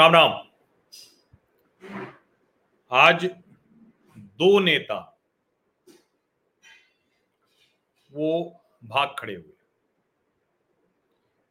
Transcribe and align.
राम 0.00 0.12
राम। 0.12 0.48
आज 2.92 3.26
दो 4.18 4.58
नेता 4.58 5.20
वो 8.12 8.60
भाग 8.84 9.16
खड़े 9.18 9.34
हुए 9.34 9.52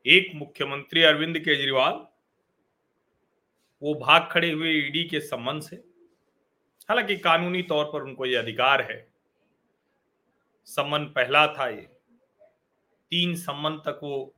एक 0.05 0.35
मुख्यमंत्री 0.35 1.03
अरविंद 1.03 1.39
केजरीवाल, 1.39 1.93
वो 3.81 3.93
भाग 3.93 4.29
खड़े 4.31 4.51
हुए 4.51 4.69
ईडी 4.69 5.03
के 5.03 5.19
संबंध 5.19 5.61
से। 5.61 5.75
हालाँकि 6.89 7.17
कानूनी 7.17 7.61
तौर 7.61 7.85
पर 7.85 8.01
उनको 8.01 8.25
ये 8.25 8.35
अधिकार 8.35 8.91
है। 8.91 9.13
सम्मन 10.65 11.05
पहला 11.05 11.47
था 11.47 11.69
ये। 11.69 11.89
तीन 13.09 13.35
सम्मन 13.35 13.71
तक 13.77 13.99
वो 14.03 14.35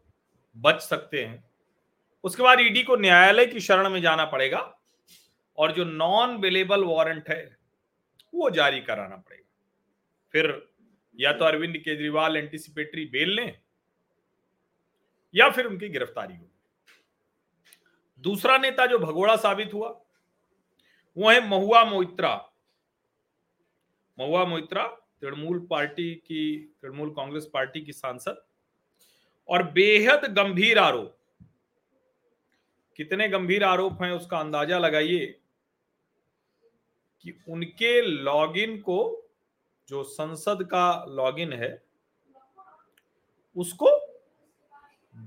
बच 0.58 0.82
सकते 0.82 1.26
हैं। 1.26 1.49
उसके 2.24 2.44
बाद 2.44 2.60
ईडी 2.60 2.84
को 2.84 2.96
न्यायालय 2.96 3.46
की 3.46 3.60
शरण 3.60 3.90
में 3.90 4.02
जाना 4.02 4.26
पड़ेगा 4.26 4.60
और 5.58 5.72
जो 5.72 5.86
नॉन 5.86 6.36
अवेलेबल 6.38 6.84
वारंट 6.84 7.30
है, 7.30 7.58
वो 8.34 8.50
जारी 8.50 8.82
कराना 8.82 9.16
पड़ेगा। 9.16 9.48
फिर 10.34 10.70
या 11.20 11.34
तो 11.34 11.46
अरविंद 11.46 11.78
केजरीवाल 11.78 12.38
एंटिसिपेटरी 12.38 13.06
बेल 13.06 13.30
लें 13.30 13.60
या 15.34 15.50
फिर 15.50 15.66
उनकी 15.66 15.90
गिरफ्तारी 15.90 16.36
हो। 16.36 16.50
दूसरा 18.24 18.58
नेता 18.58 18.86
जो 18.86 19.00
भगोड़ा 19.00 19.36
साबित 19.36 19.74
हुआ, 19.74 19.90
वो 21.18 21.30
है 21.30 21.48
महुआ 21.50 21.84
मोइत्रा। 21.86 22.36
महुआ 24.18 24.46
मोइत्रा 24.46 24.88
तृणमूल 25.22 25.60
पार्टी 25.70 26.14
की, 26.16 26.74
तृणमूल 26.82 27.10
कांग्रेस 27.10 27.50
पार्टी 27.54 27.82
की 27.82 27.94
सांसद 27.94 28.42
और 29.50 29.64
बेहद 29.72 30.26
गंभीर 30.34 30.80
आरोप 30.80 31.19
कितने 33.00 33.28
गंभीर 33.30 33.64
आरोप 33.64 34.02
हैं 34.04 34.12
उसका 34.12 34.40
अंदाज़ा 34.40 34.78
लगाइए 34.80 35.26
कि 37.26 37.34
उनके 37.50 38.02
लॉगिन 38.02 38.78
को, 38.78 39.30
जो 39.88 40.04
संसद 40.04 40.64
का 40.64 41.06
लॉगिन 41.10 41.54
है, 41.54 41.72
उसको 43.56 43.90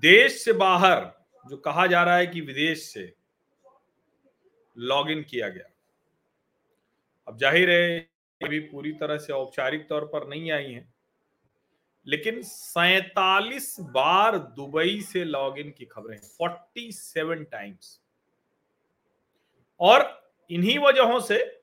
देश 0.03 0.45
से 0.45 0.53
बाहर, 0.53 1.11
जो 1.47 1.57
कहा 1.57 1.87
जा 1.87 2.03
रहा 2.03 2.17
है 2.17 2.27
कि 2.27 2.41
विदेश 2.41 2.83
से, 2.83 3.13
लॉगिन 4.77 5.23
किया 5.23 5.49
गया। 5.49 5.71
अब 7.29 7.39
ज़ाहिर 7.39 7.71
है 7.71 7.99
अभी 8.41 8.59
पूरी 8.61 8.93
तरह 8.93 9.19
से 9.19 9.33
औपचारिक 9.33 9.89
तौर 9.89 10.05
पर 10.05 10.29
नहीं 10.29 10.51
आई 10.53 10.73
हैं। 10.73 10.92
लेकिन 12.07 12.43
सैतालीस 12.43 13.77
बार 13.81 14.39
दुबई 14.39 15.01
से 15.01 15.25
लॉगिन 15.25 15.71
की 15.71 15.85
खबरें 15.85 16.19
फोर्टी 16.19 16.93
सेवन 16.93 17.45
टाइम्स 17.45 18.01
और 19.81 20.31
इन्हीं 20.51 20.79
वजहों 20.79 21.21
से 21.21 21.63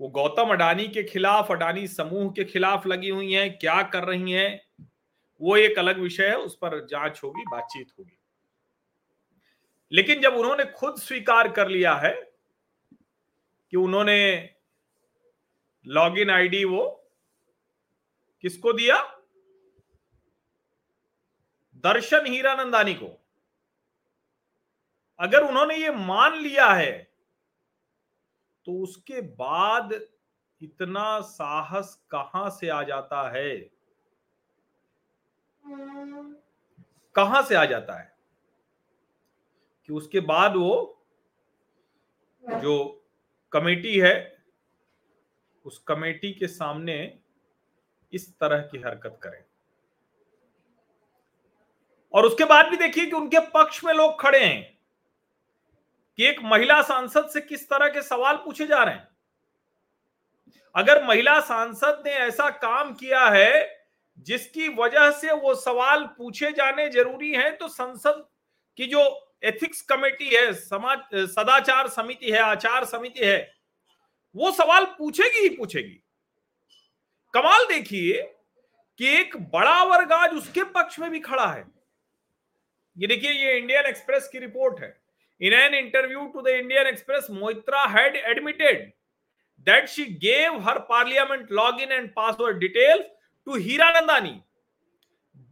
वो 0.00 0.08
गौतम 0.08 0.50
अडानी 0.52 0.88
के 0.88 1.02
खिलाफ, 1.02 1.52
अडानी 1.52 1.88
समूह 1.88 2.32
के 2.32 2.44
खिलाफ 2.44 2.86
लगी 2.86 3.08
हुई 3.08 3.32
हैं, 3.32 3.58
क्या 3.58 3.82
कर 3.82 4.04
रही 4.04 4.32
हैं, 4.32 4.66
वो 5.40 5.56
एक 5.56 5.78
अलग 5.78 5.98
विषय 5.98 6.28
है, 6.28 6.36
उस 6.36 6.56
पर 6.56 6.86
जाँच 6.86 7.20
होगी, 7.24 7.42
बातचीत 7.42 7.88
होगी। 7.98 8.18
लेकिन 9.92 10.20
जब 10.20 10.34
उन्होंने 10.34 10.64
खुद 10.64 10.96
स्वीकार 10.96 11.52
कर 11.52 11.68
लिया 11.68 11.94
है 11.94 12.32
कि 13.70 13.76
उन्होंने 13.76 14.50
लॉगिन 15.86 16.30
आईडी 16.30 16.64
वो 16.64 17.10
किसको 18.42 18.72
दिया? 18.72 19.19
दर्शन 21.84 22.26
हीरानंदानी 22.26 22.94
को। 22.94 23.20
अगर 25.18 25.44
उन्होंने 25.44 25.76
ये 25.76 25.90
मान 25.90 26.34
लिया 26.34 26.66
है 26.66 27.10
तो 28.66 28.82
उसके 28.82 29.20
बाद 29.20 29.92
इतना 30.60 31.20
साहस 31.20 31.94
कहाँ 32.10 32.50
से 32.50 32.68
आ 32.68 32.82
जाता 32.82 33.30
है? 33.30 33.56
कहाँ 37.14 37.42
से 37.42 37.54
आ 37.54 37.64
जाता 37.64 37.98
है? 38.00 38.18
कि 39.86 39.92
उसके 39.92 40.20
बाद 40.20 40.56
वो 40.56 41.04
जो 42.42 43.06
कमेटी 43.52 43.98
है, 43.98 44.44
उस 45.64 45.78
कमेटी 45.78 46.32
के 46.32 46.46
सामने 46.46 47.20
इस 48.12 48.38
तरह 48.38 48.62
की 48.62 48.78
हरकत 48.78 49.20
करें। 49.22 49.44
और 52.14 52.26
उसके 52.26 52.44
बाद 52.44 52.66
भी 52.66 52.76
देखिए 52.76 53.06
कि 53.06 53.12
उनके 53.12 53.40
पक्ष 53.50 53.82
में 53.84 53.92
लोग 53.94 54.20
खड़े 54.20 54.44
हैं 54.44 54.62
कि 56.18 56.26
एक 56.26 56.40
महिला 56.44 56.80
सांसद 56.82 57.28
से 57.28 57.40
किस 57.40 57.68
तरह 57.68 57.88
के 57.88 58.02
सवाल 58.02 58.36
पूछे 58.36 58.66
जा 58.66 58.82
रहे 58.82 58.94
हैं। 58.94 59.08
अगर 60.74 61.04
महिला 61.04 61.38
सांसद 61.40 62.02
ने 62.06 62.12
ऐसा 62.12 62.48
काम 62.50 62.92
किया 62.94 63.24
है 63.28 63.78
जिसकी 64.26 64.68
वजह 64.74 65.10
से 65.10 65.32
वो 65.32 65.54
सवाल 65.54 66.04
पूछे 66.18 66.50
जाने 66.52 66.88
ज़रूरी 66.90 67.32
हैं 67.32 67.56
तो 67.58 67.68
संसद 67.68 68.24
की 68.78 68.86
जो 68.86 69.02
एथिक्स 69.44 69.80
कमेटी 69.82 70.28
है, 70.28 70.52
समाज, 70.52 70.98
सदाचार 71.14 71.88
समिति 71.88 72.30
है, 72.30 72.38
आचार 72.38 72.84
समिति 72.84 73.26
है, 73.26 73.52
वो 74.34 74.50
सवाल 74.50 74.84
पूछेगी 74.98 75.38
ही 75.38 75.48
पूछेगी। 75.48 76.00
कमाल 77.34 77.66
देखिए 77.66 78.22
कि 79.00 79.08
एक 79.18 79.36
बड़ा 79.52 79.82
वर्ग 79.84 80.12
आज 80.12 80.34
उसके 80.34 80.64
पक्ष 80.72 80.98
में 80.98 81.10
भी 81.10 81.20
खड़ा 81.20 81.46
है। 81.46 81.64
ये 82.96 83.06
देखिए, 83.06 83.30
ये 83.32 83.56
इंडियन 83.58 83.86
एक्सप्रेस 83.86 84.28
की 84.32 84.38
रिपोर्ट 84.38 84.80
है। 84.80 84.96
In 85.40 85.52
an 85.54 85.74
interview 85.74 86.26
to 86.28 86.42
the 86.42 86.48
Indian 86.50 86.86
Express 86.86 87.26
Moitra 87.32 87.84
had 87.88 88.16
admitted 88.16 88.92
that 89.66 89.88
she 89.88 90.04
gave 90.20 90.58
her 90.68 90.78
parliament 90.88 91.52
log 91.52 91.80
in 91.82 91.92
and 91.92 92.08
password 92.14 92.58
details 92.58 93.04
to 93.46 93.56
Hiranandani 93.90 94.40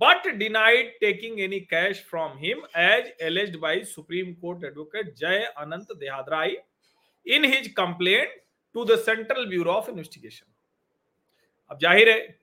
but 0.00 0.26
denied 0.38 0.92
taking 1.00 1.40
any 1.40 1.60
cash 1.62 2.04
from 2.10 2.36
him 2.38 2.62
as 2.78 3.12
alleged 3.22 3.56
by 3.56 3.82
Supreme 3.86 4.32
Court 4.34 4.64
advocate 4.64 5.14
Jai 5.16 5.52
Anant 5.58 5.92
Dehadrai 5.94 6.56
in 7.26 7.44
his 7.44 7.68
complaint 7.76 8.38
to 8.74 8.84
the 8.84 8.98
Central 9.00 9.46
Bureau 9.48 9.72
of 9.72 9.90
Investigation 9.90 10.46
अब 11.70 11.78
ज़ाहिर 11.78 12.08
है, 12.08 12.38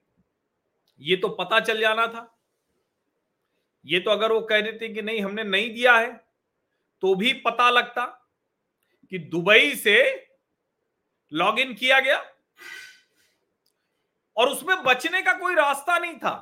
ये 1.00 1.16
तो 1.16 1.28
पता 1.30 1.60
चल 1.60 1.80
जाना 1.80 2.06
था। 2.06 2.32
ये 3.86 4.00
तो 4.00 4.10
अगर 4.10 4.32
वो 4.32 4.40
कह 4.42 4.60
देते 4.60 4.88
कि 4.88 5.02
नहीं, 5.02 5.20
हमने 5.20 5.42
नहीं 5.44 5.72
दिया 5.74 5.96
है 5.96 6.12
तो 7.02 7.14
भी 7.14 7.32
पता 7.40 7.68
लगता 7.70 8.04
कि 9.12 9.18
दुबई 9.18 9.74
से 9.76 9.98
लॉगिन 11.32 11.74
किया 11.74 12.00
गया 12.00 12.18
और 14.36 14.48
उसमें 14.48 14.82
बचने 14.82 15.22
का 15.22 15.32
कोई 15.32 15.54
रास्ता 15.54 15.98
नहीं 15.98 16.16
था। 16.16 16.34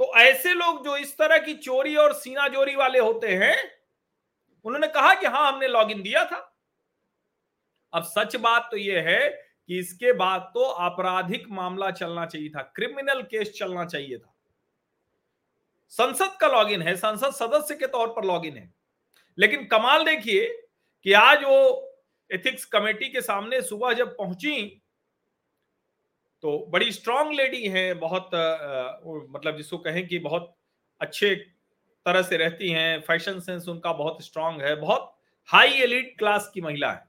तो 0.00 0.12
ऐसे 0.16 0.54
लोग 0.54 0.84
जो 0.84 0.96
इस 0.96 1.16
तरह 1.18 1.38
की 1.38 1.54
चोरी 1.54 1.94
और 1.96 2.12
सीना 2.14 2.46
जोरी 2.48 2.74
वाले 2.76 2.98
होते 2.98 3.34
हैं, 3.34 3.56
उन्होंने 4.64 4.86
कहा 4.88 5.14
कि 5.14 5.26
हाँ 5.26 5.52
हमने 5.52 5.68
लॉगिन 5.68 6.02
दिया 6.02 6.24
था। 6.24 6.44
अब 7.92 8.02
सच 8.06 8.36
बात 8.36 8.68
तो 8.70 8.76
यह 8.76 9.08
है 9.08 9.28
कि 9.28 9.78
इसके 9.78 10.12
बाद 10.12 10.50
तो 10.54 10.64
आपराधिक 10.64 11.46
मामला 11.50 11.90
चलना 11.90 12.26
चाहिए 12.26 12.48
था, 12.48 12.62
क्रिमिनल 12.62 13.22
केस 13.22 13.52
चलना 13.58 13.84
चाहिए 13.84 14.18
था। 14.18 14.34
संसद 15.92 16.36
का 16.40 16.48
लॉगिन 16.48 16.82
है 16.82 16.94
संसद 16.96 17.32
सदस्य 17.34 17.74
के 17.74 17.86
तौर 17.86 18.08
पर 18.08 18.24
लॉगिन 18.24 18.56
है। 18.56 18.72
लेकिन 19.38 19.64
कमाल 19.66 20.04
देखिए 20.04 20.46
कि 21.06 21.12
आज 21.12 21.44
वो 21.44 21.84
एथिक्स 22.30 22.64
कमेटी 22.64 23.08
के 23.08 23.20
सामने 23.20 23.60
सुबह 23.62 23.92
जब 23.92 24.16
पहुँची 24.16 24.82
तो 26.42 26.58
बड़ी 26.70 26.92
स्ट्रांग 26.92 27.32
लेडी 27.32 27.68
है 27.68 27.92
बहुत 27.94 28.34
आ, 28.34 29.00
मतलब 29.04 29.56
जिसको 29.56 29.78
कहें 29.78 30.06
कि 30.08 30.18
बहुत 30.18 30.54
अच्छे 31.00 31.34
तरह 32.06 32.22
से 32.22 32.36
रहती 32.36 32.70
हैं 32.70 33.00
फ़ैशन 33.00 33.40
सेंस 33.40 33.68
उनका 33.68 33.92
बहुत 33.92 34.24
स्ट्रांग 34.24 34.60
है 34.62 34.74
बहुत 34.76 35.14
हाई 35.48 35.80
एलिट 35.82 36.14
क्लास 36.18 36.50
की 36.54 36.60
महिला 36.60 36.90
है। 36.92 37.06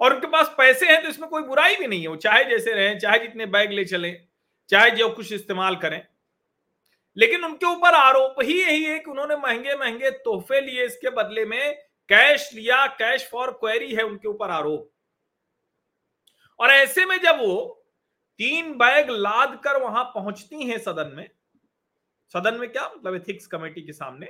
और 0.00 0.14
उनके 0.14 0.26
पास 0.26 0.54
पैसे 0.58 0.86
हैं 0.86 1.02
तो 1.02 1.08
इसमें 1.08 1.28
कोई 1.30 1.42
बुराई 1.42 1.76
भी 1.76 1.86
नहीं 1.86 2.02
है 2.02 2.08
वो 2.08 2.16
चाहे 2.16 2.44
जैसे 2.44 2.72
रहें 2.72 2.98
चाहे 2.98 3.18
जितने 3.18 3.46
बैग 3.46 3.72
ले 3.72 3.84
चले 3.84 4.12
चाहे 4.70 4.90
जो 4.90 5.08
कुछ 5.08 5.32
इस्तेमाल 5.32 5.76
करें। 5.76 6.00
लेकिन 7.16 7.44
उनके 7.44 7.66
ऊपर 7.66 7.94
आरोप 7.94 8.36
ही 8.42 8.60
यही 8.62 8.84
है 8.84 8.98
कि 8.98 9.10
उन्होंने 9.10 9.36
महँगे 9.36 9.74
महँगे 9.76 10.10
तोहफे 10.10 10.60
लिए 10.60 10.84
इसके 10.86 11.10
बदले 11.10 11.44
में 11.44 11.74
कैश 12.08 12.50
लिया, 12.54 12.86
कैश 12.86 13.28
फॉर 13.30 13.50
क्वेरी 13.50 13.94
है 13.94 14.02
उनके 14.02 14.28
ऊपर 14.28 14.50
आरोप। 14.50 14.90
और 16.60 16.70
ऐसे 16.70 17.04
में 17.04 17.16
जब 17.20 17.38
वो 17.38 17.84
तीन 18.38 18.72
बैग 18.74 19.10
लाद 19.10 19.60
कर 19.64 19.82
वहाँ 19.82 20.04
पहुँचती 20.04 20.62
हैं 20.62 20.78
सदन 20.78 21.12
में 21.16 21.28
सदन 22.34 22.54
में 22.54 22.72
क्या 22.72 22.90
मतलब 22.96 23.14
एथिक्स 23.14 23.46
कमेटी 23.46 23.82
के 23.82 23.92
सामने 23.92 24.26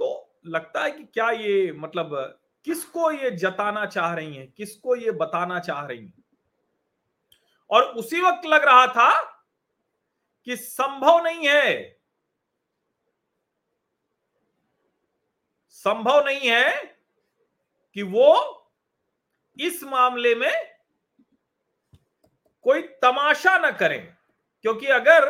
तो 0.00 0.38
लगता 0.46 0.84
है 0.84 0.90
कि 0.90 1.04
क्या 1.04 1.30
ये 1.30 1.72
मतलब 1.72 2.38
किसको 2.64 3.10
ये 3.10 3.30
जताना 3.30 3.86
चाह 3.86 4.14
रही 4.14 4.36
हैं, 4.36 4.50
किसको 4.52 4.96
ये 4.96 5.10
बताना 5.10 5.58
चाह 5.58 5.86
रही 5.86 5.98
हैं? 5.98 6.24
और 7.70 7.82
उसी 7.82 8.20
वक्त 8.20 8.46
लग 8.46 8.64
रहा 8.64 8.86
था 8.86 9.31
कि 10.46 10.56
संभव 10.56 11.22
नहीं 11.24 11.48
है। 11.48 12.00
संभव 15.70 16.24
नहीं 16.26 16.48
है 16.50 16.96
कि 17.96 18.02
वो 18.04 18.58
इस 19.56 19.82
मामले 19.84 20.34
में 20.34 20.52
कोई 22.64 22.82
तमाशा 23.02 23.56
न 23.58 23.70
करें, 23.70 24.14
क्योंकि 24.64 24.86
अगर 24.88 25.28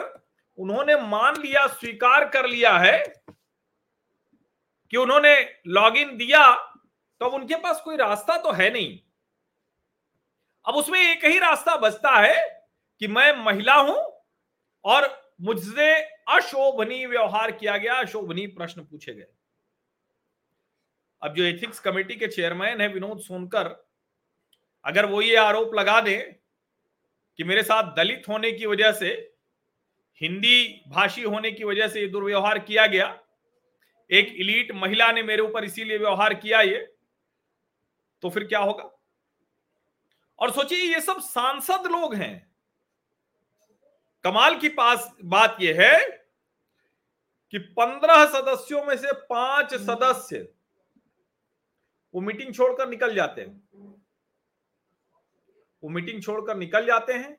उन्होंने 0.58 0.96
मान 0.98 1.36
लिया, 1.36 1.66
स्वीकार 1.68 2.28
कर 2.28 2.46
लिया 2.48 2.76
है 2.78 2.98
कि 4.92 4.96
उन्होंने 4.96 5.34
लॉगिन 5.68 6.16
दिया 6.16 6.52
तो 7.20 7.26
अब 7.26 7.34
उनके 7.34 7.56
पास 7.56 7.80
कोई 7.80 7.96
रास्ता 7.96 8.36
तो 8.36 8.52
है 8.52 8.70
नहीं। 8.70 8.98
अब 10.64 10.74
उसमें 10.74 11.00
एक 11.00 11.24
ही 11.24 11.38
रास्ता 11.38 11.76
बचता 11.78 12.10
है 12.16 12.40
कि 13.00 13.06
मैं 13.08 13.32
महिला 13.36 13.74
हूँ 13.74 13.96
और 14.84 15.34
मुझसे 15.40 15.94
अशोभनीय 16.28 17.06
व्यवहार 17.06 17.50
किया 17.50 17.76
गया, 17.76 17.94
अशोभनीय 17.94 18.46
प्रश्न 18.46 18.84
पूछे 18.84 19.14
गए। 19.14 19.26
अब 21.22 21.34
जो 21.34 21.44
एथिक्स 21.44 21.80
कमेटी 21.80 22.16
के 22.16 22.26
चेयरमैन 22.26 22.80
है, 22.80 22.88
विनोद 22.88 23.20
सोनकर, 23.20 23.90
अगर 24.84 25.06
वो 25.06 25.22
ये 25.22 25.36
आरोप 25.36 25.74
लगा 25.74 26.00
दे 26.00 26.18
कि 27.38 27.44
मेरे 27.44 27.62
साथ 27.62 27.94
दलित 27.96 28.22
होने 28.28 28.52
की 28.52 28.66
वजह 28.66 28.92
से, 28.92 29.34
हिंदी 30.20 30.82
भाषी 30.88 31.22
होने 31.22 31.52
की 31.52 31.64
वजह 31.64 31.88
से 31.88 32.00
ये 32.00 32.06
दुर्व्यवहार 32.06 32.58
किया 32.58 32.86
गया, 32.86 33.18
एक 34.10 34.28
इलीट 34.28 34.72
महिला 34.72 35.12
ने 35.12 35.22
मेरे 35.22 35.42
ऊपर 35.42 35.64
इसीलिए 35.64 35.98
व्यवहार 35.98 36.34
किया 36.34 36.60
ये 36.60 36.94
तो 38.22 38.30
फिर 38.30 38.44
क्या 38.44 38.58
होगा? 38.58 38.90
और 40.38 40.50
सोचिए, 40.50 40.94
ये 40.94 41.00
सब 41.00 41.20
सांसद 41.20 41.86
लोग 41.86 42.14
हैं। 42.14 42.51
कमाल 44.24 44.58
की 44.58 44.68
पास 44.68 45.10
बात 45.24 45.56
यह 45.60 45.80
है 45.80 46.00
कि 47.52 47.58
पंद्रह 47.58 48.24
सदस्यों 48.26 48.84
में 48.84 48.96
से 48.96 49.12
पाँच 49.12 49.74
सदस्य 49.74 50.48
वो 52.14 52.20
मीटिंग 52.20 52.54
छोड़कर 52.54 52.88
निकल 52.88 53.14
जाते 53.14 53.40
हैं। 53.40 53.62
वो 55.82 55.88
मीटिंग 55.88 56.22
छोड़कर 56.22 56.56
निकल 56.56 56.86
जाते 56.86 57.12
हैं 57.12 57.36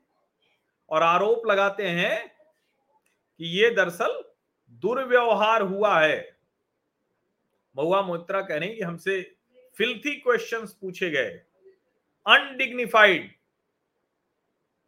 और 0.89 1.03
आरोप 1.03 1.45
लगाते 1.47 1.87
हैं 1.89 2.27
कि 2.29 3.45
ये 3.59 3.69
दरअसल 3.69 4.21
दुर्व्यवहार 4.83 5.61
हुआ 5.61 5.99
है। 5.99 6.37
महुआ 7.75 8.01
मोहित्रा 8.01 8.41
कह 8.41 8.57
रहे 8.57 8.69
हैं 8.69 8.77
कि 8.77 8.83
हमसे 8.83 9.21
फिल्थी 9.77 10.15
क्वेश्चंस 10.15 10.73
पूछे 10.73 11.09
गए। 11.09 11.29
अनडिग्निफाइड 12.25 13.31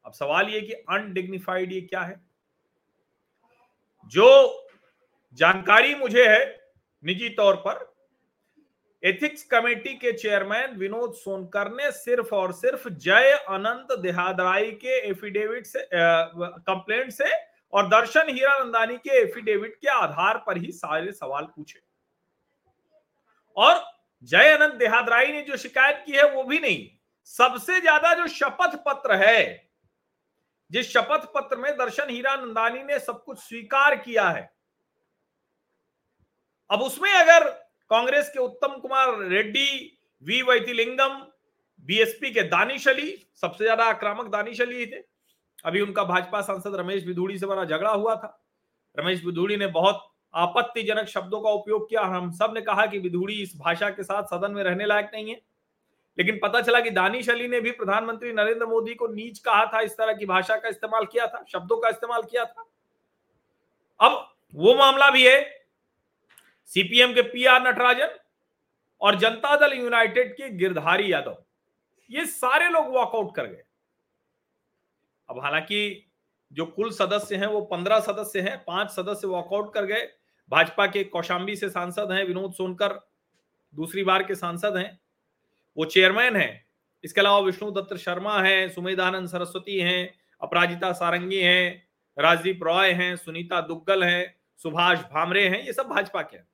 अब 0.06 0.12
सवाल 0.14 0.50
ये 0.50 0.62
कि 0.62 0.74
अनडिग्निफाइड 0.74 1.72
ये 1.74 1.82
क्या 1.82 2.02
है? 2.02 2.22
जो 4.14 4.68
जानकारी 5.38 5.96
मुझे 5.96 6.28
है, 6.28 6.46
निजी 7.04 7.30
तौर 7.30 7.56
पर 7.58 7.94
एथिक्स 9.04 9.44
कमेटी 9.44 9.94
के 9.94 10.12
चेयरमैन 10.14 10.76
विनोद 10.78 11.14
सोनकर 11.14 11.72
ने 11.72 11.92
सिर्फ़ 11.92 12.34
और 12.36 12.52
सिर्फ़ 12.54 12.88
जय 12.90 13.32
अनंत 13.50 13.98
देहादराई 14.00 14.72
के 14.74 14.98
एफिडेविट 15.10 15.66
से 15.66 15.88
कंप्लेंट 15.94 17.12
से 17.12 17.32
और 17.74 17.88
दर्शन 17.88 18.30
हीरा 18.30 18.52
हीरानंदानी 18.52 18.98
के 18.98 19.22
एफिडेविट 19.22 19.76
के 19.76 19.88
आधार 19.90 20.44
पर 20.48 20.58
ही 20.58 20.72
सारे 20.72 21.12
सवाल 21.12 21.46
पूछे। 21.46 21.80
और 23.58 23.84
जय 24.24 24.50
अनंत 24.50 24.74
देहादराई 24.74 25.32
ने 25.32 25.42
जो 25.42 25.58
शिकायत 25.58 26.04
की 26.06 26.12
है 26.12 26.30
वो 26.32 26.44
भी 26.44 26.60
नहीं। 26.60 26.88
सबसे 27.30 27.80
ज़्यादा 27.82 28.14
जो 28.14 28.28
शपथ 28.28 28.76
पत्र 28.86 29.16
है 29.18 29.65
जिस 30.72 30.92
शपथ 30.92 31.26
पत्र 31.34 31.58
में 31.58 31.72
दर्शन 31.78 32.10
हीरानंदानी 32.10 32.84
ने 32.84 33.00
सब 33.02 33.24
कुछ 33.24 33.40
स्वीकार 33.40 33.96
किया 33.98 34.28
है, 34.30 34.50
अब 36.70 36.82
उसमें 36.82 37.12
अगर 37.12 37.50
कांग्रेस 37.92 38.30
के 38.30 38.40
उत्तम 38.42 38.80
कुमार 38.80 39.18
रेड्डी, 39.22 39.98
वी 40.24 40.42
वैतिलिंगम 40.44 41.22
बीएसपी 41.86 42.32
के 42.32 42.42
दानिश 42.44 42.88
अली 42.88 43.12
सबसे 43.36 43.64
ज़्यादा 43.64 43.84
आक्रामक 43.86 44.28
दानिश 44.32 44.62
अली 44.62 44.86
थे। 44.86 45.04
अभी 45.66 45.82
उनका 45.82 46.04
भाजपा 46.04 46.42
सांसद 46.44 46.76
रमेश 46.76 47.04
बिधूड़ी 47.06 47.38
से 47.40 47.46
बड़ा 47.46 47.64
झगड़ा 47.66 47.92
हुआ 47.92 48.16
था। 48.16 48.42
रमेश 48.98 49.24
बिधूड़ी 49.26 49.58
ने 49.58 49.68
बहुत 49.70 50.02
आपत्तिजनक 50.34 51.08
शब्दों 51.08 51.42
का 51.42 51.50
उपयोग 51.52 51.90
किया। 51.90 52.02
हम 52.04 52.32
सबने 52.34 52.62
कहा 52.62 52.86
कि 52.86 53.00
विधूड़ी 53.00 53.42
इस 53.44 53.56
भाषा 53.58 53.90
के 53.90 54.04
साथ 54.04 54.24
सदन 54.28 54.52
में 54.52 54.64
रहने 54.64 54.86
लायक 54.86 55.10
नहीं 55.14 55.30
है। 55.30 55.42
लेकिन 56.18 56.40
पता 56.44 56.62
चला 56.62 56.80
कि 56.80 56.90
दानिश 56.90 57.30
अली 57.30 57.48
ने 57.48 57.62
भी 57.62 57.72
प्रधानमंत्री 57.72 58.34
नरेंद्र 58.34 58.66
मोदी 58.66 58.96
को 58.96 59.08
नीच 59.08 59.40
कहा 59.40 59.66
था, 59.66 59.80
इस 59.80 59.98
तरह 59.98 60.14
की 60.14 60.26
भाषा 60.26 60.56
का 60.56 60.70
इस्तेमाल 60.70 61.06
किया 61.06 61.28
था, 61.28 61.44
शब्दों 61.52 61.78
का 61.78 61.90
इस्तेमाल 61.90 62.22
किया 62.22 62.46
था। 62.46 62.66
अब 64.00 64.36
वो 64.54 64.76
मामला 64.76 65.10
भी 65.10 65.28
है, 65.28 65.68
सीपीएम 66.66 67.14
के 67.14 67.22
पी 67.22 67.46
आर 67.46 67.68
नटराजन 67.68 68.20
और 69.02 69.16
जनता 69.16 69.56
दल 69.56 69.74
यूनाइटेड 69.74 70.34
के 70.34 70.50
गिरधारी 70.50 71.14
यादव। 71.14 71.44
ये 72.10 72.26
सारे 72.26 72.70
लोग 72.70 72.88
वॉकआउट 72.88 73.36
कर 73.36 73.46
गए। 73.46 73.64
अब 75.30 75.40
हालाँकि 75.40 76.12
जो 76.52 76.66
कुल 76.66 76.92
सदस्य 76.92 77.36
हैं, 77.36 77.48
वो 77.48 77.62
पंद्रह 77.62 78.00
सदस्य 78.00 78.40
हैं, 78.40 78.64
पाँच 78.68 78.92
सदस्य 78.92 79.28
वॉकआउट 79.28 79.74
कर 79.74 79.86
गए। 79.86 80.08
भाजपा 80.50 80.88
के 80.88 81.04
कौशाम्बी 81.04 81.56
से 81.56 81.70
सांसद 81.70 82.12
हैं 82.12 82.24
विनोद 82.26 82.54
सोनकर, 82.54 83.10
दूसरी 83.76 84.04
बार 84.04 84.24
के 84.24 84.36
सांसद 84.36 84.78
हैं। 84.78 85.00
वो 85.78 85.86
चेयरमैन 85.86 86.36
है। 86.36 86.66
इसके 87.04 87.22
अलावा 87.22 87.40
विष्णु 87.40 87.72
दत्त 87.72 87.96
शर्मा 87.96 88.42
है, 88.42 88.70
सुमेधानंद 88.70 89.28
सरस्वती 89.28 89.80
हैं, 89.80 90.14
अपराजिता 90.42 90.92
सारंगी 90.92 91.42
हैं, 91.42 91.88
राजदीप 92.18 92.64
रॉय 92.64 92.92
हैं, 92.92 93.16
सुनीता 93.16 93.62
दुग्गल 93.62 94.04
हैं, 94.04 94.36
सुभाष 94.58 95.00
भामरे 95.00 95.48
हैं, 95.48 95.66
ये 95.66 95.74
सब 95.74 95.88
भाजपा 95.88 96.22
के 96.22 96.38
हैं। 96.38 96.48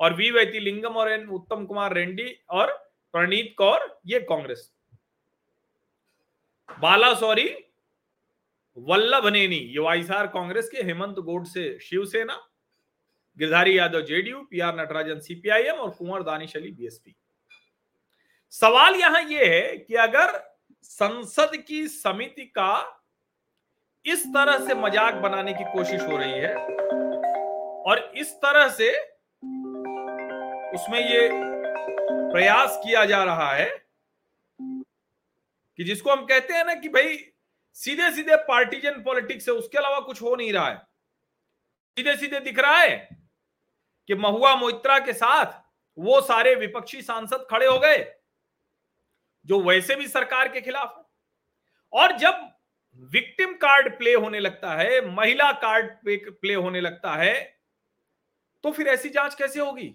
और 0.00 0.14
वी 0.14 0.30
वैती 0.30 0.60
लिंगम 0.60 0.96
और 0.96 1.10
एन 1.10 1.26
उत्तम 1.28 1.64
कुमार 1.64 1.94
रेड्डी 1.94 2.34
और 2.50 2.72
प्रणीत 3.12 3.54
कौर, 3.58 4.00
ये 4.06 4.20
कांग्रेस। 4.20 4.72
बाला 6.80 7.14
सौरी, 7.14 7.48
वल्लभ 8.76 9.26
नेनी, 9.26 9.56
ये 9.56 9.78
वाईसार 9.78 10.26
कांग्रेस 10.26 10.68
के 10.68 10.82
Hemant 10.82 11.18
Godse 11.46 11.78
Shiv Sena, 11.78 12.40
Girdhari 13.38 13.78
Yadav 13.78 14.00
JDU, 14.00 14.40
P 14.40 14.60
R 14.60 14.80
Natarajan 14.80 15.18
CPIM 15.18 15.76
और 15.76 15.90
कुंवर 15.90 16.22
दानिश 16.22 16.56
अली 16.56 16.70
बीएसपी। 16.70 17.16
सवाल 18.52 18.94
यहाँ 18.94 19.20
यह 19.22 19.52
है 19.52 19.76
कि 19.76 19.94
अगर 19.94 20.30
संसद 20.82 21.56
की 21.68 21.86
समिति 21.88 22.44
का 22.58 22.72
इस 24.04 24.26
तरह 24.26 24.66
से 24.66 24.74
मज़ाक 24.74 25.14
बनाने 25.22 25.52
की 25.52 25.64
कोशिश 25.64 26.02
हो 26.02 26.16
रही 26.16 26.32
है 26.32 26.54
और 27.86 27.98
इस 28.16 28.32
तरह 28.44 28.68
से 28.68 28.90
उसमें 30.74 30.98
ये 31.00 31.28
प्रयास 32.32 32.80
किया 32.84 33.04
जा 33.04 33.22
रहा 33.24 33.50
है 33.52 33.68
कि 34.58 35.84
जिसको 35.84 36.10
हम 36.10 36.24
कहते 36.26 36.54
हैं 36.54 36.64
ना 36.64 36.74
कि 36.74 36.88
भाई 36.88 37.16
सीधे 37.76 38.10
सीधे 38.12 38.36
पार्टीजन 38.48 39.02
पॉलिटिक्स 39.02 39.48
है 39.48 39.54
उसके 39.54 39.78
अलावा 39.78 40.00
कुछ 40.00 40.22
हो 40.22 40.34
नहीं 40.36 40.52
रहा 40.52 40.68
है। 40.68 40.76
सीधे 41.96 42.16
सीधे 42.16 42.40
दिख 42.40 42.58
रहा 42.58 42.78
है 42.78 42.96
कि 44.08 44.14
महुआ 44.14 44.54
मोइत्रा 44.56 44.98
के 44.98 45.12
साथ 45.12 45.60
वो 45.98 46.20
सारे 46.20 46.54
विपक्षी 46.54 47.02
सांसद 47.02 47.46
खड़े 47.50 47.66
हो 47.66 47.78
गए। 47.78 47.98
जो 49.46 49.60
वैसे 49.62 49.94
भी 49.96 50.08
सरकार 50.08 50.48
के 50.48 50.60
खिलाफ 50.60 50.94
है। 50.96 51.04
और 51.92 52.16
जब 52.18 52.48
विक्टिम 53.10 53.52
कार्ड 53.54 53.96
प्ले 53.98 54.14
होने 54.14 54.40
लगता 54.40 54.74
है, 54.74 55.00
महिला 55.06 55.50
कार्ड 55.54 55.90
प्ले 56.06 56.54
होने 56.54 56.80
लगता 56.80 57.14
है 57.14 57.34
तो 58.64 58.70
फिर 58.70 58.88
ऐसी 58.88 59.08
जाँच 59.08 59.34
कैसे 59.34 59.60
होगी? 59.60 59.94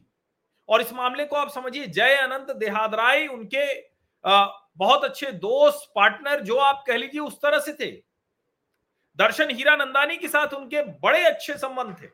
और 0.69 0.81
इस 0.81 0.93
मामले 0.93 1.25
को 1.25 1.35
आप 1.35 1.49
समझिए, 1.49 1.85
जय 1.87 2.15
अनंत 2.15 2.51
देहादराय 2.51 3.25
उनके 3.27 3.65
बहुत 4.77 5.03
अच्छे 5.03 5.31
दोस्त 5.33 5.91
पार्टनर 5.95 6.41
जो 6.41 6.57
आप 6.57 6.83
कह 6.87 6.97
लीजिए 6.97 7.21
उस 7.21 7.37
तरह 7.41 7.59
से 7.59 7.73
थे। 7.73 7.91
दर्शन 9.19 9.49
हीरा 9.51 9.75
नंदानी 9.75 10.17
के 10.17 10.27
साथ 10.27 10.53
उनके 10.53 10.81
बड़े 10.99 11.23
अच्छे 11.25 11.57
संबंध 11.57 11.95
थे। 12.01 12.07